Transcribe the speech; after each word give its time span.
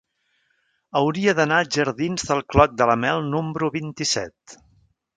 Hauria 1.01 1.35
d'anar 1.41 1.59
als 1.65 1.77
jardins 1.77 2.27
del 2.31 2.43
Clot 2.55 2.75
de 2.83 2.91
la 2.95 2.99
Mel 3.05 3.25
número 3.37 3.73
vint-i-set. 3.81 4.61